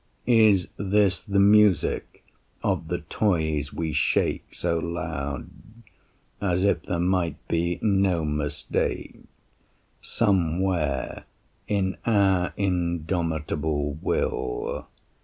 [0.25, 2.25] Is this the music
[2.63, 5.51] of the toys we shake So loud,
[6.41, 9.19] as if there might be no mistake
[10.01, 11.25] Somewhere
[11.67, 14.87] in our indomitable will?